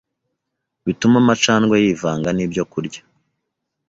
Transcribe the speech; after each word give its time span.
bitume 0.85 1.17
amacandwe 1.23 1.75
yivanga 1.83 2.29
n’ibyokurya. 2.33 3.01